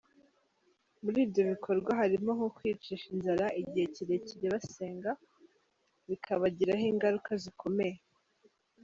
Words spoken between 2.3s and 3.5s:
nko kwiyicisha inzara